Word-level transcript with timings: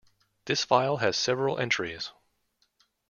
This 0.45 0.63
file 0.65 0.97
has 0.97 1.15
several 1.15 1.59
entries. 1.59 2.11